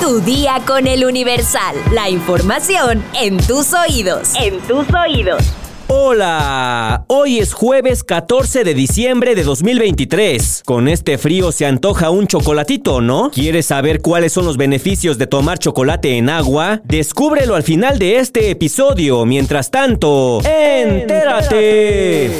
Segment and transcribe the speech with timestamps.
[0.00, 1.76] Tu día con el Universal.
[1.92, 4.32] La información en tus oídos.
[4.40, 5.42] En tus oídos.
[5.86, 10.62] Hola, hoy es jueves 14 de diciembre de 2023.
[10.64, 13.30] Con este frío se antoja un chocolatito, ¿no?
[13.30, 16.80] ¿Quieres saber cuáles son los beneficios de tomar chocolate en agua?
[16.84, 19.24] Descúbrelo al final de este episodio.
[19.24, 22.30] Mientras tanto, entérate.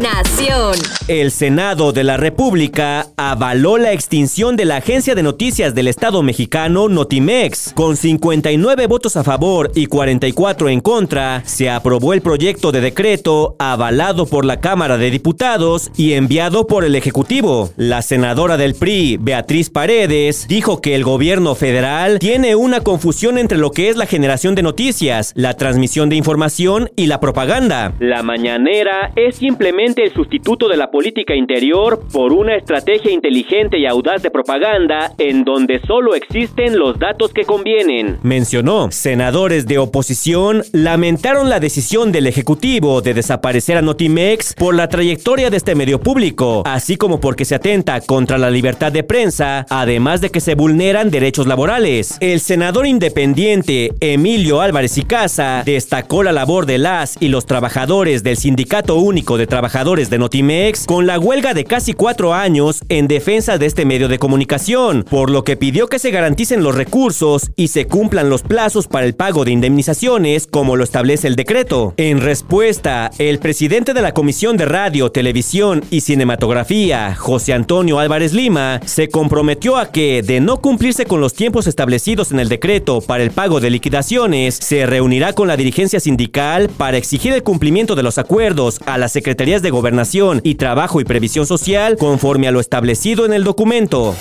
[0.00, 0.76] Nación.
[1.08, 6.22] El Senado de la República avaló la extinción de la Agencia de Noticias del Estado
[6.22, 7.74] mexicano Notimex.
[7.74, 13.56] Con 59 votos a favor y 44 en contra, se aprobó el proyecto de decreto
[13.58, 17.70] avalado por la Cámara de Diputados y enviado por el Ejecutivo.
[17.76, 23.58] La senadora del PRI, Beatriz Paredes, dijo que el gobierno federal tiene una confusión entre
[23.58, 27.92] lo que es la generación de noticias, la transmisión de información y la propaganda.
[27.98, 33.86] La mañanera es simplemente el sustituto de la política interior por una estrategia inteligente y
[33.86, 38.18] audaz de propaganda en donde solo existen los datos que convienen.
[38.22, 44.88] Mencionó, senadores de oposición lamentaron la decisión del Ejecutivo de desaparecer a Notimex por la
[44.88, 49.66] trayectoria de este medio público, así como porque se atenta contra la libertad de prensa,
[49.68, 52.16] además de que se vulneran derechos laborales.
[52.20, 58.22] El senador independiente Emilio Álvarez y Casa destacó la labor de las y los trabajadores
[58.22, 63.08] del Sindicato Único de Trabajadores de Notimex con la huelga de casi cuatro años en
[63.08, 67.50] defensa de este medio de comunicación, por lo que pidió que se garanticen los recursos
[67.56, 71.94] y se cumplan los plazos para el pago de indemnizaciones como lo establece el decreto.
[71.96, 78.34] En respuesta, el presidente de la Comisión de Radio, Televisión y Cinematografía, José Antonio Álvarez
[78.34, 83.00] Lima, se comprometió a que, de no cumplirse con los tiempos establecidos en el decreto
[83.00, 87.94] para el pago de liquidaciones, se reunirá con la dirigencia sindical para exigir el cumplimiento
[87.94, 92.52] de los acuerdos a las secretarías de Gobernación y Trabajo y Previsión Social conforme a
[92.52, 94.14] lo establecido en el documento.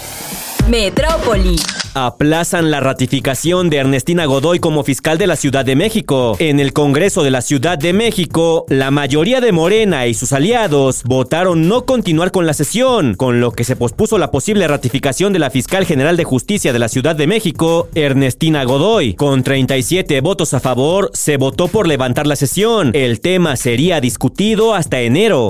[0.69, 1.57] Metrópoli.
[1.93, 6.35] Aplazan la ratificación de Ernestina Godoy como fiscal de la Ciudad de México.
[6.39, 11.03] En el Congreso de la Ciudad de México, la mayoría de Morena y sus aliados
[11.03, 15.39] votaron no continuar con la sesión, con lo que se pospuso la posible ratificación de
[15.39, 19.15] la fiscal general de justicia de la Ciudad de México, Ernestina Godoy.
[19.15, 22.91] Con 37 votos a favor, se votó por levantar la sesión.
[22.93, 25.49] El tema sería discutido hasta enero.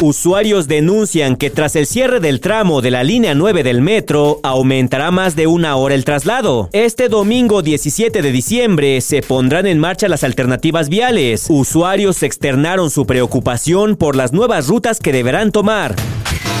[0.00, 5.10] Usuarios denuncian que tras el cierre del tramo de la línea 9 del metro, aumentará
[5.10, 6.68] más de una hora el traslado.
[6.72, 11.46] Este domingo 17 de diciembre se pondrán en marcha las alternativas viales.
[11.48, 15.94] Usuarios externaron su preocupación por las nuevas rutas que deberán tomar.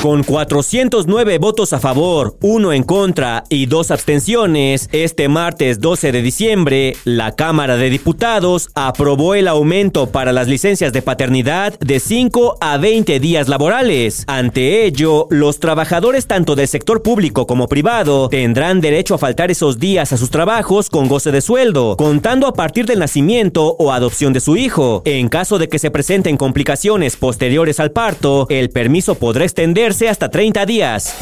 [0.04, 6.20] Con 409 votos a favor, uno en contra y dos abstenciones, este martes 12 de
[6.20, 12.58] diciembre, la Cámara de Diputados aprobó el aumento para las licencias de paternidad de 5
[12.60, 14.24] a 20 días laborales.
[14.26, 19.78] Ante ello, los trabajadores tanto del sector público como privado tendrán derecho a faltar esos
[19.78, 24.34] días a sus trabajos con goce de sueldo, contando a partir del nacimiento o adopción
[24.34, 25.00] de su hijo.
[25.06, 30.28] En caso de que se presenten complicaciones posteriores al parto, el permiso podrá extenderse hasta
[30.28, 31.14] 30 días.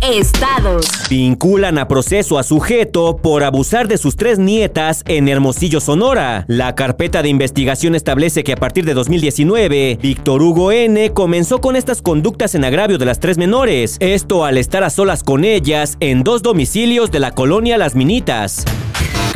[0.00, 0.86] Estados.
[1.08, 6.44] Vinculan a proceso a sujeto por abusar de sus tres nietas en Hermosillo, Sonora.
[6.48, 11.12] La carpeta de investigación establece que a partir de 2019, Víctor Hugo N.
[11.12, 13.96] comenzó con estas conductas en agravio de las tres menores.
[14.00, 18.64] Esto al estar a solas con ellas en dos domicilios de la colonia Las Minitas.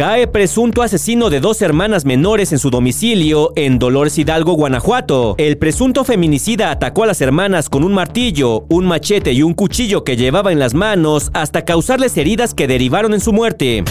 [0.00, 5.34] Cae presunto asesino de dos hermanas menores en su domicilio en Dolores Hidalgo, Guanajuato.
[5.36, 10.02] El presunto feminicida atacó a las hermanas con un martillo, un machete y un cuchillo
[10.02, 13.84] que llevaba en las manos hasta causarles heridas que derivaron en su muerte.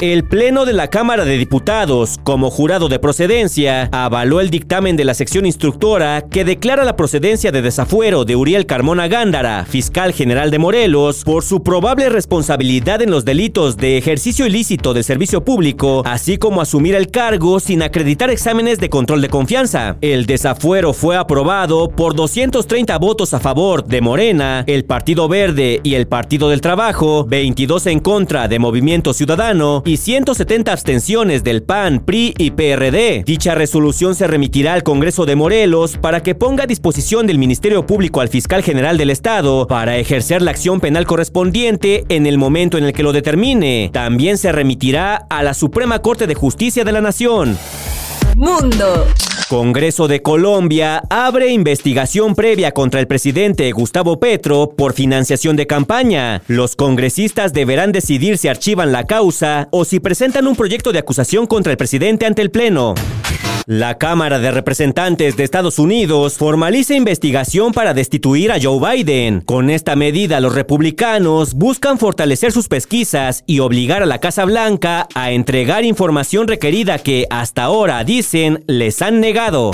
[0.00, 5.04] El Pleno de la Cámara de Diputados, como jurado de procedencia, avaló el dictamen de
[5.04, 10.52] la sección instructora que declara la procedencia de desafuero de Uriel Carmona Gándara, fiscal general
[10.52, 16.04] de Morelos, por su probable responsabilidad en los delitos de ejercicio ilícito del servicio público,
[16.06, 19.96] así como asumir el cargo sin acreditar exámenes de control de confianza.
[20.00, 25.94] El desafuero fue aprobado por 230 votos a favor de Morena, el Partido Verde y
[25.94, 32.00] el Partido del Trabajo, 22 en contra de Movimiento Ciudadano y 170 abstenciones del PAN,
[32.00, 33.22] PRI y PRD.
[33.24, 37.86] Dicha resolución se remitirá al Congreso de Morelos para que ponga a disposición del Ministerio
[37.86, 42.76] Público al fiscal general del Estado para ejercer la acción penal correspondiente en el momento
[42.76, 43.88] en el que lo determine.
[43.90, 47.56] También se remitirá a la Suprema Corte de Justicia de la Nación.
[48.36, 49.06] Mundo.
[49.48, 56.42] Congreso de Colombia abre investigación previa contra el presidente Gustavo Petro por financiación de campaña.
[56.48, 61.46] Los congresistas deberán decidir si archivan la causa o si presentan un proyecto de acusación
[61.46, 62.94] contra el presidente ante el Pleno.
[63.70, 69.42] La Cámara de Representantes de Estados Unidos formaliza investigación para destituir a Joe Biden.
[69.42, 75.06] Con esta medida, los republicanos buscan fortalecer sus pesquisas y obligar a la Casa Blanca
[75.14, 79.72] a entregar información requerida que hasta ahora, dicen, les han negado.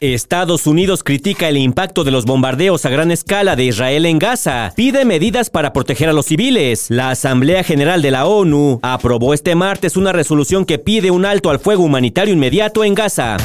[0.00, 4.72] Estados Unidos critica el impacto de los bombardeos a gran escala de Israel en Gaza.
[4.76, 6.86] Pide medidas para proteger a los civiles.
[6.88, 11.50] La Asamblea General de la ONU aprobó este martes una resolución que pide un alto
[11.50, 13.38] al fuego humanitario inmediato en Gaza.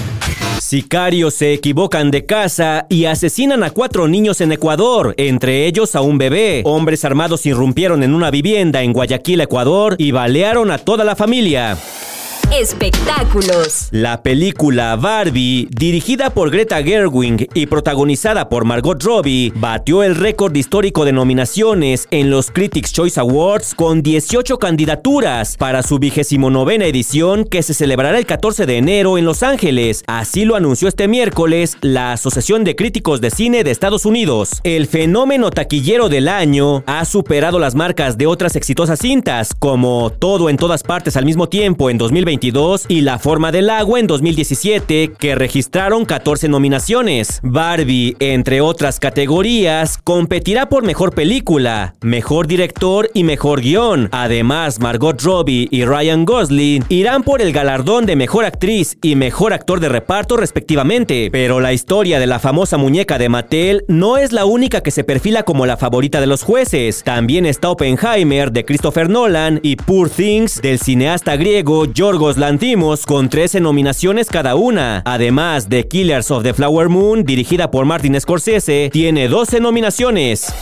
[0.59, 6.01] Sicarios se equivocan de casa y asesinan a cuatro niños en Ecuador, entre ellos a
[6.01, 6.61] un bebé.
[6.65, 11.77] Hombres armados irrumpieron en una vivienda en Guayaquil, Ecuador, y balearon a toda la familia.
[12.59, 13.87] Espectáculos.
[13.89, 20.55] La película Barbie, dirigida por Greta Gerwig y protagonizada por Margot Robbie, batió el récord
[20.55, 26.85] histórico de nominaciones en los Critics Choice Awards con 18 candidaturas para su vigésimo novena
[26.85, 30.03] edición que se celebrará el 14 de enero en Los Ángeles.
[30.05, 34.61] Así lo anunció este miércoles la Asociación de Críticos de Cine de Estados Unidos.
[34.63, 40.51] El fenómeno taquillero del año ha superado las marcas de otras exitosas cintas, como Todo
[40.51, 41.97] en todas partes al mismo tiempo en
[42.51, 47.39] 2020 y La forma del agua en 2017, que registraron 14 nominaciones.
[47.43, 54.09] Barbie, entre otras categorías, competirá por mejor película, mejor director y mejor guion.
[54.11, 59.53] Además, Margot Robbie y Ryan Gosling irán por el galardón de mejor actriz y mejor
[59.53, 61.29] actor de reparto respectivamente.
[61.31, 65.03] Pero la historia de la famosa muñeca de Mattel no es la única que se
[65.03, 67.03] perfila como la favorita de los jueces.
[67.03, 73.29] También está Oppenheimer de Christopher Nolan y Poor Things del cineasta griego Yorgos Lantimos con
[73.29, 75.01] 13 nominaciones cada una.
[75.05, 80.53] Además de Killers of the Flower Moon, dirigida por Martin Scorsese, tiene 12 nominaciones.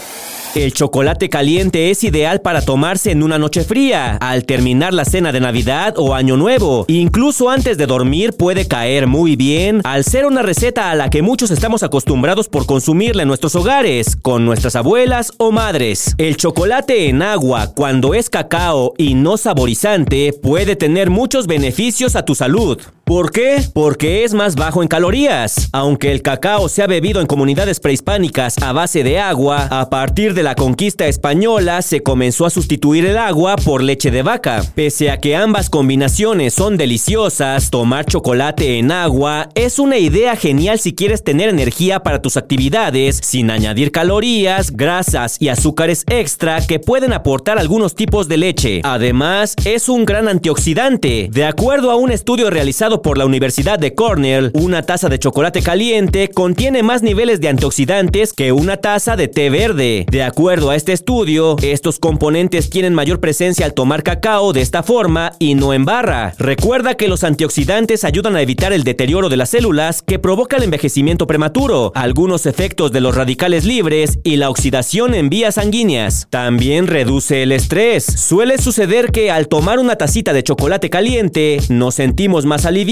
[0.54, 5.32] El chocolate caliente es ideal para tomarse en una noche fría, al terminar la cena
[5.32, 6.84] de Navidad o Año Nuevo.
[6.90, 11.22] Incluso antes de dormir puede caer muy bien al ser una receta a la que
[11.22, 16.16] muchos estamos acostumbrados por consumirla en nuestros hogares, con nuestras abuelas o madres.
[16.18, 22.26] El chocolate en agua, cuando es cacao y no saborizante, puede tener muchos beneficios a
[22.26, 22.78] tu salud.
[23.12, 23.62] ¿Por qué?
[23.74, 25.68] Porque es más bajo en calorías.
[25.74, 30.34] Aunque el cacao se ha bebido en comunidades prehispánicas a base de agua, a partir
[30.34, 34.64] de la conquista española se comenzó a sustituir el agua por leche de vaca.
[34.76, 40.80] Pese a que ambas combinaciones son deliciosas, tomar chocolate en agua es una idea genial
[40.80, 46.80] si quieres tener energía para tus actividades sin añadir calorías, grasas y azúcares extra que
[46.80, 48.80] pueden aportar algunos tipos de leche.
[48.86, 51.28] Además, es un gran antioxidante.
[51.30, 55.62] De acuerdo a un estudio realizado por la Universidad de Cornell, una taza de chocolate
[55.62, 60.06] caliente contiene más niveles de antioxidantes que una taza de té verde.
[60.10, 64.84] De acuerdo a este estudio, estos componentes tienen mayor presencia al tomar cacao de esta
[64.84, 66.36] forma y no en barra.
[66.38, 70.64] Recuerda que los antioxidantes ayudan a evitar el deterioro de las células que provoca el
[70.64, 76.28] envejecimiento prematuro, algunos efectos de los radicales libres y la oxidación en vías sanguíneas.
[76.30, 78.04] También reduce el estrés.
[78.06, 82.91] Suele suceder que al tomar una tacita de chocolate caliente nos sentimos más aliviados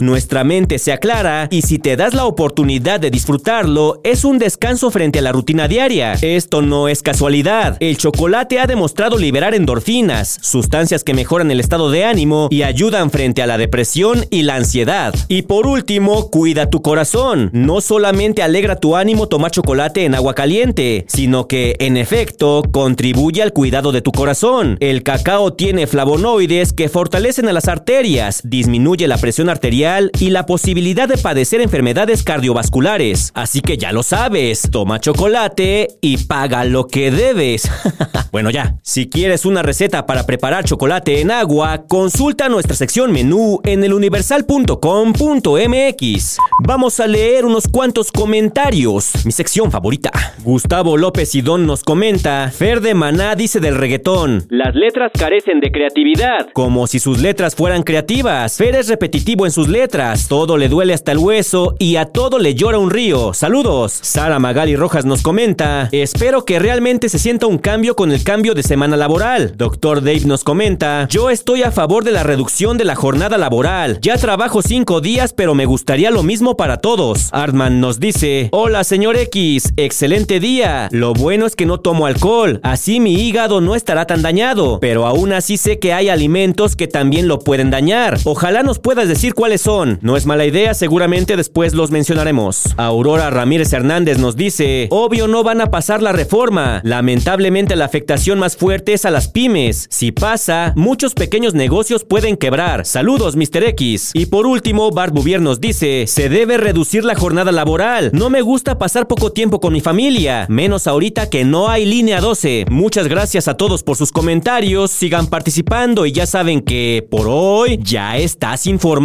[0.00, 4.90] nuestra mente se aclara y si te das la oportunidad de disfrutarlo, es un descanso
[4.90, 6.14] frente a la rutina diaria.
[6.14, 7.76] Esto no es casualidad.
[7.78, 13.12] El chocolate ha demostrado liberar endorfinas, sustancias que mejoran el estado de ánimo y ayudan
[13.12, 15.14] frente a la depresión y la ansiedad.
[15.28, 17.50] Y por último, cuida tu corazón.
[17.52, 23.42] No solamente alegra tu ánimo tomar chocolate en agua caliente, sino que, en efecto, contribuye
[23.42, 24.76] al cuidado de tu corazón.
[24.80, 30.46] El cacao tiene flavonoides que fortalecen a las arterias, disminuye la presión arterial y la
[30.46, 33.32] posibilidad de padecer enfermedades cardiovasculares.
[33.34, 37.70] Así que ya lo sabes, toma chocolate y paga lo que debes.
[38.32, 43.60] bueno ya, si quieres una receta para preparar chocolate en agua, consulta nuestra sección menú
[43.64, 46.38] en eluniversal.com.mx.
[46.64, 50.10] Vamos a leer unos cuantos comentarios, mi sección favorita.
[50.44, 55.70] Gustavo López Idón nos comenta, Fer de Maná dice del reggaetón, las letras carecen de
[55.70, 58.56] creatividad, como si sus letras fueran creativas.
[58.56, 58.86] Fer es
[59.24, 60.28] en sus letras.
[60.28, 63.32] Todo le duele hasta el hueso y a todo le llora un río.
[63.32, 63.98] Saludos.
[64.02, 65.88] Sara Magali Rojas nos comenta.
[65.90, 69.54] Espero que realmente se sienta un cambio con el cambio de semana laboral.
[69.56, 71.08] Doctor Dave nos comenta.
[71.08, 73.98] Yo estoy a favor de la reducción de la jornada laboral.
[74.00, 77.28] Ya trabajo cinco días, pero me gustaría lo mismo para todos.
[77.32, 78.48] Artman nos dice.
[78.52, 79.72] Hola, señor X.
[79.76, 80.88] Excelente día.
[80.92, 82.60] Lo bueno es que no tomo alcohol.
[82.62, 84.78] Así mi hígado no estará tan dañado.
[84.80, 88.18] Pero aún así sé que hay alimentos que también lo pueden dañar.
[88.24, 89.98] Ojalá nos pueda decir cuáles son.
[90.02, 92.64] No es mala idea, seguramente después los mencionaremos.
[92.76, 96.80] Aurora Ramírez Hernández nos dice, obvio no van a pasar la reforma.
[96.84, 99.86] Lamentablemente la afectación más fuerte es a las pymes.
[99.90, 102.84] Si pasa, muchos pequeños negocios pueden quebrar.
[102.86, 103.64] Saludos, Mr.
[103.68, 104.10] X.
[104.14, 108.10] Y por último, Bart Bouvier nos dice, se debe reducir la jornada laboral.
[108.12, 112.20] No me gusta pasar poco tiempo con mi familia, menos ahorita que no hay línea
[112.20, 112.66] 12.
[112.70, 117.78] Muchas gracias a todos por sus comentarios, sigan participando y ya saben que por hoy
[117.82, 118.95] ya estás informado.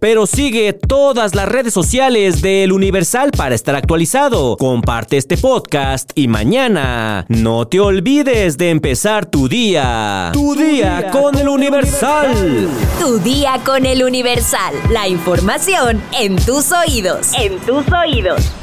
[0.00, 4.56] Pero sigue todas las redes sociales del Universal para estar actualizado.
[4.56, 10.30] Comparte este podcast y mañana no te olvides de empezar tu día.
[10.32, 12.68] Tu, día, con el Universal.
[13.00, 14.74] Tu día con el Universal.
[14.90, 17.32] La información en tus oídos.
[17.34, 18.61] En tus oídos.